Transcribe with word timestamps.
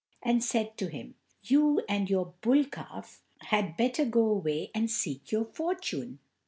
and 0.23 0.43
said 0.43 0.75
to 0.79 0.87
him: 0.87 1.13
"You 1.43 1.83
and 1.87 2.09
your 2.09 2.33
bull 2.41 2.63
calf 2.65 3.21
had 3.41 3.77
better 3.77 4.03
go 4.03 4.25
away 4.31 4.71
and 4.73 4.89
seek 4.89 5.31
your 5.31 5.45
fortune." 5.45 6.17